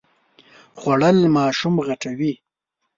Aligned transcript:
خوړل 0.79 1.17
ماشوم 1.35 1.75
غټوي 1.87 2.33